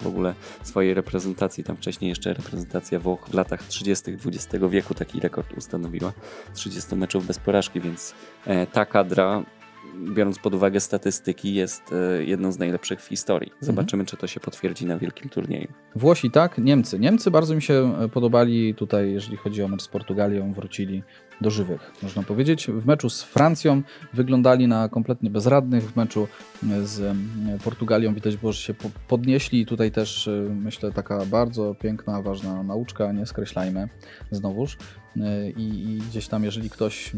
w 0.00 0.06
ogóle 0.06 0.34
swojej 0.62 0.94
reprezentacji. 0.94 1.64
Tam 1.64 1.76
wcześniej 1.76 2.08
jeszcze 2.08 2.34
reprezentacja 2.34 3.00
Włoch 3.00 3.28
w 3.28 3.34
latach 3.34 3.62
30. 3.62 4.10
XX 4.26 4.64
wieku 4.70 4.94
taki 4.94 5.20
rekord 5.20 5.52
ustanowiła. 5.52 6.12
30 6.54 6.96
meczów 6.96 7.26
bez 7.26 7.38
porażki, 7.38 7.80
więc 7.80 8.14
ta 8.72 8.84
kadra 8.84 9.42
biorąc 10.14 10.38
pod 10.38 10.54
uwagę 10.54 10.80
statystyki, 10.80 11.54
jest 11.54 11.82
e, 11.92 12.24
jedną 12.24 12.52
z 12.52 12.58
najlepszych 12.58 13.02
w 13.02 13.06
historii. 13.06 13.50
Mhm. 13.50 13.66
Zobaczymy, 13.66 14.00
mhm. 14.00 14.06
czy 14.06 14.16
to 14.16 14.26
się 14.26 14.40
potwierdzi 14.40 14.86
na 14.86 14.98
wielkim 14.98 15.30
turnieju. 15.30 15.68
Włosi 15.96 16.30
tak, 16.30 16.58
Niemcy. 16.58 16.98
Niemcy 16.98 17.30
bardzo 17.30 17.54
mi 17.54 17.62
się 17.62 17.94
e, 18.00 18.08
podobali 18.08 18.74
tutaj, 18.74 19.12
jeżeli 19.12 19.36
chodzi 19.36 19.62
o 19.62 19.68
mecz 19.68 19.82
z 19.82 19.88
Portugalią, 19.88 20.52
wrócili 20.52 21.02
do 21.40 21.50
żywych, 21.50 21.92
można 22.02 22.22
powiedzieć. 22.22 22.66
W 22.66 22.86
meczu 22.86 23.10
z 23.10 23.22
Francją 23.22 23.82
wyglądali 24.12 24.68
na 24.68 24.88
kompletnie 24.88 25.30
bezradnych, 25.30 25.84
w 25.84 25.96
meczu 25.96 26.28
e, 26.62 26.86
z 26.86 27.16
Portugalią 27.64 28.14
widać 28.14 28.36
było, 28.36 28.52
że 28.52 28.60
się 28.60 28.74
podnieśli 29.08 29.66
tutaj 29.66 29.90
też 29.90 30.30
myślę 30.50 30.92
taka 30.92 31.26
bardzo 31.26 31.74
piękna, 31.74 32.22
ważna 32.22 32.62
nauczka, 32.62 33.12
nie 33.12 33.26
skreślajmy 33.26 33.88
znowuż. 34.30 34.78
I, 35.56 35.62
i 35.62 35.98
gdzieś 36.08 36.28
tam, 36.28 36.44
jeżeli 36.44 36.70
ktoś 36.70 37.12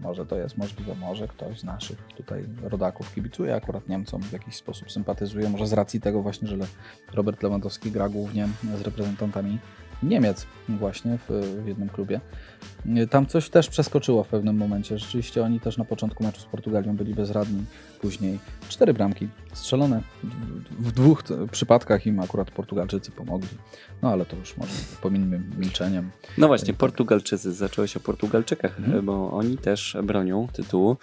może 0.00 0.26
to 0.26 0.36
jest 0.36 0.58
możliwe, 0.58 0.94
może 0.94 1.28
ktoś 1.28 1.60
z 1.60 1.64
naszych 1.64 1.98
tutaj 2.16 2.44
rodaków 2.62 3.14
kibicuje 3.14 3.54
akurat 3.54 3.88
Niemcom, 3.88 4.22
w 4.22 4.32
jakiś 4.32 4.56
sposób 4.56 4.92
sympatyzuje, 4.92 5.48
może 5.48 5.66
z 5.66 5.72
racji 5.72 6.00
tego 6.00 6.22
właśnie, 6.22 6.48
że 6.48 6.56
Robert 7.14 7.42
Lewandowski 7.42 7.90
gra 7.90 8.08
głównie 8.08 8.48
z 8.78 8.80
reprezentantami 8.80 9.58
Niemiec 10.02 10.46
właśnie 10.68 11.18
w, 11.28 11.30
w 11.64 11.66
jednym 11.66 11.88
klubie. 11.88 12.20
Tam 13.10 13.26
coś 13.26 13.50
też 13.50 13.68
przeskoczyło 13.68 14.24
w 14.24 14.28
pewnym 14.28 14.56
momencie. 14.56 14.98
Rzeczywiście 14.98 15.42
oni 15.42 15.60
też 15.60 15.78
na 15.78 15.84
początku 15.84 16.24
meczu 16.24 16.40
z 16.40 16.44
Portugalią 16.44 16.96
byli 16.96 17.14
bezradni. 17.14 17.64
Później 18.00 18.38
cztery 18.68 18.94
bramki 18.94 19.28
strzelone. 19.52 20.02
W, 20.78 20.92
dwóch 20.92 21.22
przypadkach 21.50 22.06
im 22.06 22.20
akurat 22.20 22.50
Portugalczycy 22.50 23.10
pomogli. 23.10 23.48
No 24.02 24.10
ale 24.10 24.26
to 24.26 24.36
już 24.36 24.56
może 24.56 24.72
pomińmy 25.02 25.40
milczeniem. 25.58 26.10
No 26.38 26.46
właśnie, 26.46 26.74
Portugalczycy. 26.74 27.52
Zaczęło 27.52 27.86
się 27.86 28.00
o 28.00 28.02
Portugalczykach, 28.02 28.78
mhm. 28.78 29.06
bo 29.06 29.30
oni 29.30 29.58
też 29.58 29.96
bronią 30.02 30.48
tytułu 30.52 30.96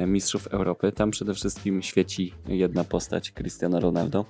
Mistrzów 0.00 0.46
Europy. 0.46 0.92
Tam 0.92 1.10
przede 1.10 1.34
wszystkim 1.34 1.82
świeci 1.82 2.34
jedna 2.48 2.84
postać, 2.84 3.32
Cristiano 3.32 3.80
Ronaldo 3.80 4.24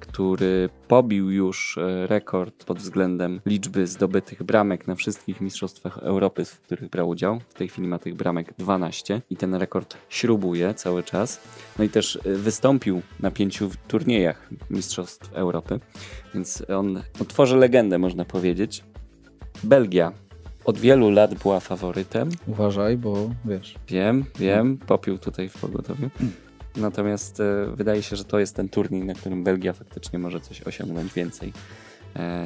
który 0.00 0.68
pobił 0.88 1.30
już 1.30 1.78
rekord 2.06 2.64
pod 2.64 2.78
względem 2.78 3.40
liczby 3.46 3.63
zdobytych 3.84 4.42
bramek 4.42 4.86
na 4.86 4.94
wszystkich 4.94 5.40
mistrzostwach 5.40 5.98
Europy, 5.98 6.44
w 6.44 6.60
których 6.60 6.90
brał 6.90 7.08
udział. 7.08 7.40
W 7.48 7.54
tej 7.54 7.68
chwili 7.68 7.88
ma 7.88 7.98
tych 7.98 8.14
bramek 8.14 8.54
12 8.58 9.22
i 9.30 9.36
ten 9.36 9.54
rekord 9.54 9.96
śrubuje 10.08 10.74
cały 10.74 11.02
czas. 11.02 11.40
No 11.78 11.84
i 11.84 11.88
też 11.88 12.16
e, 12.16 12.34
wystąpił 12.34 13.02
na 13.20 13.30
pięciu 13.30 13.70
turniejach 13.88 14.48
mistrzostw 14.70 15.32
Europy, 15.32 15.80
więc 16.34 16.62
on 16.70 17.02
otworzy 17.20 17.56
legendę, 17.56 17.98
można 17.98 18.24
powiedzieć. 18.24 18.84
Belgia 19.64 20.12
od 20.64 20.78
wielu 20.78 21.10
lat 21.10 21.34
była 21.34 21.60
faworytem. 21.60 22.28
Uważaj, 22.46 22.96
bo 22.96 23.30
wiesz. 23.44 23.74
Wiem, 23.88 24.24
wiem, 24.38 24.78
popił 24.78 25.18
tutaj 25.18 25.48
w 25.48 25.60
pogotowiu. 25.60 26.10
Natomiast 26.76 27.40
e, 27.40 27.66
wydaje 27.74 28.02
się, 28.02 28.16
że 28.16 28.24
to 28.24 28.38
jest 28.38 28.56
ten 28.56 28.68
turniej, 28.68 29.04
na 29.04 29.14
którym 29.14 29.44
Belgia 29.44 29.72
faktycznie 29.72 30.18
może 30.18 30.40
coś 30.40 30.62
osiągnąć 30.62 31.12
więcej 31.12 31.52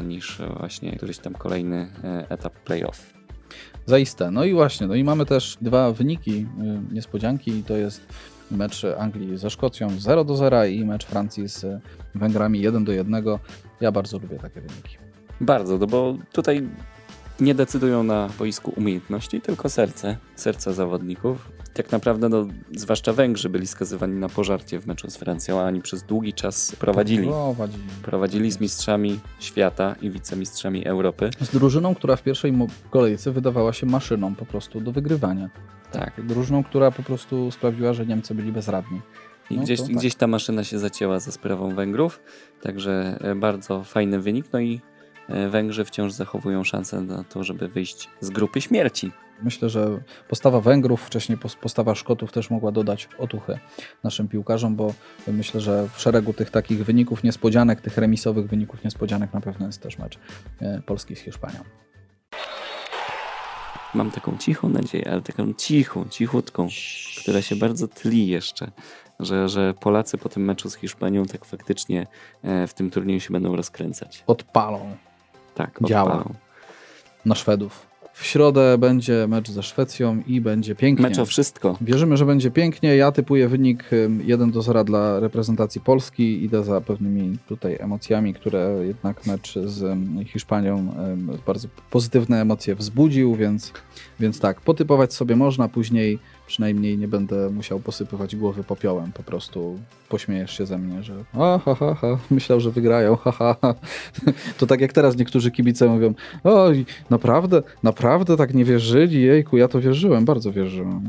niż 0.04 0.40
właśnie 0.58 0.96
któryś 0.96 1.18
tam 1.18 1.34
kolejny 1.34 1.88
e, 2.04 2.30
etap 2.30 2.52
playoff. 2.52 3.18
Zaiste. 3.86 4.30
No 4.30 4.44
i 4.44 4.54
właśnie, 4.54 4.86
no 4.86 4.94
i 4.94 5.04
mamy 5.04 5.26
też 5.26 5.58
dwa 5.60 5.92
wyniki 5.92 6.46
niespodzianki 6.92 7.50
i 7.50 7.62
to 7.62 7.76
jest 7.76 8.06
mecz 8.50 8.86
Anglii 8.98 9.38
ze 9.38 9.50
Szkocją 9.50 9.90
0 9.98 10.24
do 10.24 10.36
0 10.36 10.64
i 10.64 10.84
mecz 10.84 11.06
Francji 11.06 11.48
z 11.48 11.82
Węgrami 12.14 12.60
1 12.60 12.84
do 12.84 12.92
1. 12.92 13.24
Ja 13.80 13.92
bardzo 13.92 14.18
lubię 14.18 14.38
takie 14.38 14.60
wyniki. 14.60 14.96
Bardzo, 15.40 15.78
no 15.78 15.86
bo 15.86 16.16
tutaj 16.32 16.68
nie 17.40 17.54
decydują 17.54 18.02
na 18.02 18.28
boisku 18.38 18.72
umiejętności, 18.76 19.40
tylko 19.40 19.68
serce, 19.68 20.16
serce 20.36 20.74
zawodników. 20.74 21.48
Tak 21.78 21.92
naprawdę, 21.92 22.28
no, 22.28 22.46
zwłaszcza 22.76 23.12
Węgrzy 23.12 23.48
byli 23.48 23.66
skazywani 23.66 24.14
na 24.14 24.28
pożarcie 24.28 24.80
w 24.80 24.86
meczu 24.86 25.10
z 25.10 25.16
Francją, 25.16 25.60
a 25.60 25.64
oni 25.64 25.82
przez 25.82 26.02
długi 26.02 26.32
czas 26.32 26.76
prowadzili. 26.76 27.26
Prowadzili, 27.26 27.84
prowadzili 28.02 28.50
z 28.50 28.60
mistrzami 28.60 29.20
świata 29.40 29.94
i 30.02 30.10
wicemistrzami 30.10 30.86
Europy. 30.86 31.30
Z 31.40 31.50
drużyną, 31.50 31.94
która 31.94 32.16
w 32.16 32.22
pierwszej 32.22 32.52
kolejce 32.90 33.32
wydawała 33.32 33.72
się 33.72 33.86
maszyną 33.86 34.34
po 34.34 34.46
prostu 34.46 34.80
do 34.80 34.92
wygrywania. 34.92 35.50
Tak. 35.92 36.26
Drużyną, 36.26 36.64
która 36.64 36.90
po 36.90 37.02
prostu 37.02 37.50
sprawiła, 37.50 37.92
że 37.92 38.06
Niemcy 38.06 38.34
byli 38.34 38.52
bezradni. 38.52 39.00
I 39.50 39.56
no 39.56 39.62
gdzieś, 39.62 39.80
tak. 39.80 39.90
gdzieś 39.90 40.14
ta 40.14 40.26
maszyna 40.26 40.64
się 40.64 40.78
zacięła 40.78 41.20
za 41.20 41.32
sprawą 41.32 41.74
Węgrów, 41.74 42.20
także 42.62 43.18
e, 43.20 43.34
bardzo 43.34 43.84
fajny 43.84 44.20
wynik. 44.20 44.46
No 44.52 44.60
i 44.60 44.80
E, 45.28 45.48
Węgrzy 45.48 45.84
wciąż 45.84 46.12
zachowują 46.12 46.64
szansę 46.64 47.00
na 47.00 47.24
to, 47.24 47.44
żeby 47.44 47.68
wyjść 47.68 48.08
z 48.20 48.30
grupy 48.30 48.60
śmierci. 48.60 49.12
Myślę, 49.42 49.68
że 49.68 50.00
postawa 50.28 50.60
Węgrów, 50.60 51.02
wcześniej 51.02 51.38
postawa 51.60 51.94
Szkotów 51.94 52.32
też 52.32 52.50
mogła 52.50 52.72
dodać 52.72 53.08
otuchy 53.18 53.58
naszym 54.04 54.28
piłkarzom, 54.28 54.76
bo 54.76 54.94
myślę, 55.26 55.60
że 55.60 55.88
w 55.94 56.00
szeregu 56.00 56.32
tych 56.32 56.50
takich 56.50 56.84
wyników 56.84 57.22
niespodzianek, 57.24 57.80
tych 57.80 57.98
remisowych 57.98 58.46
wyników 58.46 58.84
niespodzianek 58.84 59.34
na 59.34 59.40
pewno 59.40 59.66
jest 59.66 59.82
też 59.82 59.98
mecz 59.98 60.18
e, 60.60 60.82
Polski 60.86 61.16
z 61.16 61.18
Hiszpanią. 61.18 61.58
Mam 63.94 64.10
taką 64.10 64.38
cichą 64.38 64.68
nadzieję, 64.68 65.10
ale 65.10 65.22
taką 65.22 65.54
cichą, 65.54 66.08
cichutką, 66.08 66.68
która 67.22 67.42
się 67.42 67.56
bardzo 67.56 67.88
tli 67.88 68.26
jeszcze, 68.26 68.70
że, 69.20 69.48
że 69.48 69.74
Polacy 69.74 70.18
po 70.18 70.28
tym 70.28 70.44
meczu 70.44 70.70
z 70.70 70.74
Hiszpanią 70.74 71.26
tak 71.26 71.44
faktycznie 71.44 72.06
e, 72.42 72.66
w 72.66 72.74
tym 72.74 72.90
turnieju 72.90 73.20
się 73.20 73.32
będą 73.32 73.56
rozkręcać. 73.56 74.24
Odpalą. 74.26 74.96
Tak, 75.54 75.78
działa 75.84 76.24
na 77.24 77.34
Szwedów. 77.34 77.86
W 78.20 78.26
środę 78.26 78.78
będzie 78.78 79.26
mecz 79.28 79.50
ze 79.50 79.62
Szwecją 79.62 80.22
i 80.26 80.40
będzie 80.40 80.74
pięknie. 80.74 81.08
Mecz 81.08 81.18
o 81.18 81.26
wszystko. 81.26 81.76
Wierzymy, 81.80 82.16
że 82.16 82.26
będzie 82.26 82.50
pięknie. 82.50 82.96
Ja 82.96 83.12
typuję 83.12 83.48
wynik 83.48 83.90
1 84.24 84.50
do 84.50 84.62
0 84.62 84.84
dla 84.84 85.20
reprezentacji 85.20 85.80
Polski. 85.80 86.44
Idę 86.44 86.64
za 86.64 86.80
pewnymi 86.80 87.38
tutaj 87.48 87.76
emocjami, 87.80 88.34
które 88.34 88.80
jednak 88.86 89.26
mecz 89.26 89.54
z 89.64 89.98
Hiszpanią 90.26 90.92
bardzo 91.46 91.68
pozytywne 91.90 92.40
emocje 92.40 92.74
wzbudził, 92.74 93.34
więc, 93.34 93.72
więc 94.20 94.40
tak, 94.40 94.60
potypować 94.60 95.14
sobie 95.14 95.36
można, 95.36 95.68
później 95.68 96.18
przynajmniej 96.48 96.98
nie 96.98 97.08
będę 97.08 97.50
musiał 97.50 97.80
posypywać 97.80 98.36
głowy 98.36 98.64
popiołem, 98.64 99.12
po 99.12 99.22
prostu 99.22 99.78
pośmiejesz 100.08 100.58
się 100.58 100.66
ze 100.66 100.78
mnie, 100.78 101.02
że 101.02 101.14
a, 101.32 101.58
ha, 101.64 101.74
ha, 101.74 101.94
ha, 101.94 102.18
myślał, 102.30 102.60
że 102.60 102.70
wygrają, 102.70 103.16
ha, 103.16 103.32
ha, 103.32 103.56
ha. 103.62 103.74
To 104.58 104.66
tak 104.66 104.80
jak 104.80 104.92
teraz 104.92 105.16
niektórzy 105.16 105.50
kibice 105.50 105.88
mówią, 105.88 106.14
oj, 106.44 106.86
naprawdę, 107.10 107.62
naprawdę 107.82 108.36
tak 108.36 108.54
nie 108.54 108.64
wierzyli, 108.64 109.22
jejku, 109.22 109.56
ja 109.56 109.68
to 109.68 109.80
wierzyłem, 109.80 110.24
bardzo 110.24 110.52
wierzyłem. 110.52 111.02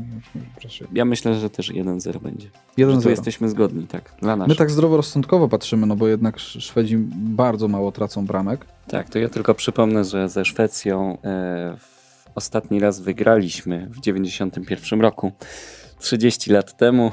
Ja 0.92 1.04
myślę, 1.04 1.34
że 1.34 1.50
też 1.50 1.72
1-0 1.72 2.20
będzie. 2.20 2.48
1-0. 2.78 3.02
Tu 3.02 3.10
jesteśmy 3.10 3.48
zgodni, 3.48 3.86
tak, 3.86 4.12
dla 4.20 4.36
nas. 4.36 4.48
My 4.48 4.54
tak 4.54 4.70
zdroworozsądkowo 4.70 5.48
patrzymy, 5.48 5.86
no 5.86 5.96
bo 5.96 6.08
jednak 6.08 6.38
Szwedzi 6.38 6.96
bardzo 7.12 7.68
mało 7.68 7.92
tracą 7.92 8.26
bramek. 8.26 8.66
Tak, 8.88 9.10
to 9.10 9.18
ja 9.18 9.28
tylko 9.28 9.54
przypomnę, 9.54 10.04
że 10.04 10.28
ze 10.28 10.44
Szwecją 10.44 11.18
e, 11.24 11.76
ostatni 12.34 12.80
raz 12.80 13.00
wygraliśmy 13.00 13.86
w 13.90 14.00
91 14.00 15.00
roku, 15.00 15.32
30 15.98 16.52
lat 16.52 16.76
temu. 16.76 17.12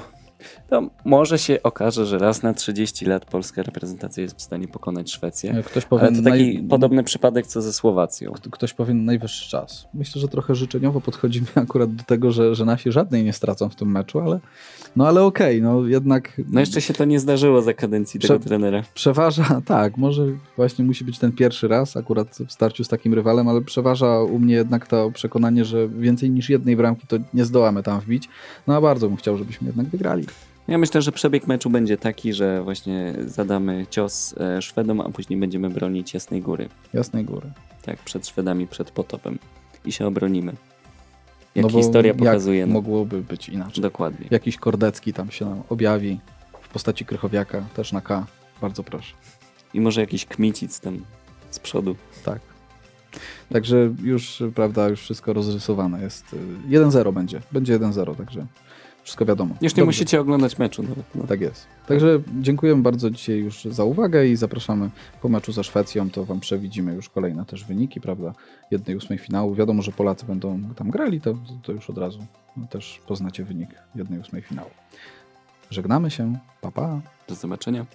To 0.70 0.90
może 1.06 1.40
się 1.40 1.64
okaże, 1.64 2.06
że 2.06 2.18
raz 2.18 2.44
na 2.44 2.54
30 2.54 3.06
lat 3.06 3.26
polska 3.26 3.64
reprezentacja 3.64 4.24
jest 4.24 4.38
w 4.38 4.42
stanie 4.42 4.68
pokonać 4.68 5.12
Szwecję. 5.12 5.64
Ktoś 5.66 5.88
Ale 5.90 6.12
to 6.12 6.22
taki 6.22 6.24
naj... 6.24 6.68
podobny 6.70 7.04
przypadek 7.04 7.48
co 7.48 7.62
ze 7.62 7.74
Słowacją. 7.74 8.34
Ktoś 8.52 8.74
powie 8.74 8.94
najwyższy 8.94 9.50
czas. 9.50 9.88
Myślę, 9.94 10.22
że 10.22 10.28
trochę 10.28 10.56
życzeniowo 10.56 11.02
podchodzimy 11.02 11.48
akurat 11.66 11.96
do 11.96 12.04
tego, 12.04 12.32
że, 12.32 12.56
że 12.56 12.66
nasi 12.66 12.92
żadnej 12.92 13.24
nie 13.24 13.34
stracą 13.34 13.70
w 13.70 13.76
tym 13.76 13.92
meczu, 13.92 14.20
ale 14.20 14.40
no 14.96 15.08
ale 15.08 15.24
okej, 15.24 15.62
okay, 15.62 15.74
no 15.74 15.88
jednak... 15.88 16.42
No 16.52 16.60
jeszcze 16.60 16.82
się 16.82 16.94
to 16.94 17.06
nie 17.06 17.20
zdarzyło 17.20 17.62
za 17.62 17.74
kadencji 17.74 18.20
tego 18.20 18.40
trenera. 18.40 18.84
Przeważa, 18.94 19.62
tak, 19.66 19.98
może 19.98 20.26
właśnie 20.56 20.86
musi 20.86 21.06
być 21.06 21.20
ten 21.20 21.32
pierwszy 21.32 21.68
raz 21.68 21.98
akurat 21.98 22.38
w 22.48 22.52
starciu 22.52 22.84
z 22.84 22.88
takim 22.88 23.14
rywalem, 23.14 23.48
ale 23.48 23.62
przeważa 23.62 24.20
u 24.22 24.40
mnie 24.40 24.54
jednak 24.56 24.88
to 24.88 25.12
przekonanie, 25.12 25.66
że 25.66 25.90
więcej 25.90 26.30
niż 26.30 26.50
jednej 26.50 26.76
bramki 26.76 27.08
to 27.08 27.18
nie 27.34 27.46
zdołamy 27.46 27.84
tam 27.84 28.00
wbić. 28.00 28.30
No 28.68 28.76
a 28.76 28.82
bardzo 28.82 29.08
bym 29.08 29.18
chciał, 29.18 29.38
żebyśmy 29.38 29.68
jednak 29.68 29.88
wygrali. 29.88 30.27
Ja 30.68 30.78
myślę, 30.78 31.02
że 31.02 31.12
przebieg 31.12 31.48
meczu 31.48 31.70
będzie 31.70 31.98
taki, 31.98 32.34
że 32.34 32.64
właśnie 32.64 33.14
zadamy 33.26 33.86
cios 33.90 34.36
e, 34.38 34.62
Szwedom, 34.62 35.02
a 35.02 35.10
później 35.10 35.40
będziemy 35.40 35.70
bronić 35.70 36.14
Jasnej 36.14 36.42
Góry. 36.42 36.70
Jasnej 36.94 37.26
Góry. 37.26 37.52
Tak, 37.82 38.00
przed 38.00 38.28
Szwedami, 38.28 38.68
przed 38.68 38.92
potopem. 38.92 39.40
I 39.86 39.92
się 39.92 40.08
obronimy. 40.08 40.54
Jak 41.56 41.64
no 41.64 41.70
historia 41.70 42.14
pokazuje. 42.14 42.60
Jak 42.60 42.68
no. 42.68 42.74
mogłoby 42.74 43.22
być 43.22 43.50
inaczej. 43.50 43.82
Dokładnie. 43.82 44.28
Jakiś 44.32 44.58
Kordecki 44.58 45.14
tam 45.14 45.32
się 45.32 45.46
nam 45.46 45.64
objawi 45.70 46.20
w 46.62 46.70
postaci 46.70 47.06
Krychowiaka, 47.06 47.62
też 47.76 47.92
na 47.92 48.02
K. 48.02 48.26
Bardzo 48.62 48.84
proszę. 48.84 49.14
I 49.74 49.82
może 49.82 50.02
jakiś 50.02 50.26
Kmicic 50.26 50.80
tam 50.80 51.06
z 51.50 51.60
przodu. 51.60 51.96
Tak. 52.26 52.40
Także 53.54 53.94
już, 54.04 54.44
prawda, 54.56 54.90
już 54.90 55.02
wszystko 55.02 55.34
rozrysowane 55.34 56.02
jest. 56.02 56.36
1-0 56.70 57.14
będzie. 57.14 57.42
Będzie 57.52 57.80
1-0, 57.80 58.16
także 58.16 58.46
wszystko 59.08 59.26
wiadomo. 59.26 59.56
Już 59.62 59.62
nie 59.62 59.76
Dobrze. 59.76 59.86
musicie 59.86 60.22
oglądać 60.22 60.58
meczu 60.58 60.84
nawet. 60.84 61.06
No. 61.16 61.28
Tak 61.28 61.42
jest. 61.42 61.68
Także 61.88 62.20
dziękujemy 62.42 62.82
bardzo 62.82 63.10
dzisiaj 63.10 63.38
już 63.38 63.66
za 63.66 63.84
uwagę 63.84 64.28
i 64.28 64.36
zapraszamy 64.36 64.90
po 65.22 65.30
meczu 65.30 65.52
ze 65.52 65.64
Szwecją, 65.64 66.10
to 66.10 66.26
wam 66.26 66.40
przewidzimy 66.40 66.94
już 66.94 67.10
kolejne 67.10 67.46
też 67.46 67.66
wyniki, 67.66 68.02
prawda, 68.02 68.34
jednej 68.72 68.98
ósmej 68.98 69.20
finału. 69.20 69.56
Wiadomo, 69.56 69.82
że 69.82 69.92
Polacy 69.92 70.26
będą 70.26 70.64
tam 70.76 70.90
grali, 70.90 71.22
to, 71.22 71.38
to 71.64 71.72
już 71.72 71.90
od 71.90 71.98
razu 71.98 72.20
też 72.70 73.02
poznacie 73.08 73.44
wynik 73.44 73.70
jednej 73.96 74.20
ósmej 74.20 74.42
finału. 74.42 74.70
Żegnamy 75.70 76.12
się, 76.12 76.40
pa 76.62 76.72
pa. 76.72 77.02
Do 77.28 77.36
zobaczenia. 77.36 77.86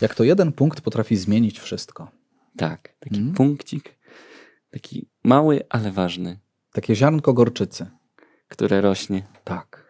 Jak 0.00 0.14
to 0.14 0.24
jeden 0.24 0.52
punkt 0.52 0.80
potrafi 0.80 1.16
zmienić 1.16 1.60
wszystko. 1.60 2.10
Tak, 2.56 2.94
taki 3.00 3.14
hmm? 3.14 3.34
punkcik 3.34 4.03
Taki 4.74 5.08
mały, 5.24 5.60
ale 5.68 5.92
ważny. 5.92 6.38
Takie 6.72 6.96
ziarnko 6.96 7.32
gorczycy. 7.32 7.86
Które 8.48 8.80
rośnie. 8.80 9.26
Tak. 9.44 9.86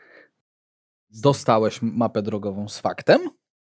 Dostałeś 1.10 1.82
mapę 1.82 2.22
drogową 2.22 2.68
z 2.68 2.78
faktem? 2.78 3.30